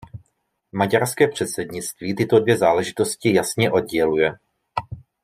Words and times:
Maďarské 0.71 1.27
předsednictví 1.27 2.15
tyto 2.15 2.39
dvě 2.39 2.57
záležitosti 2.57 3.33
jasně 3.35 3.71
odděluje. 3.71 4.31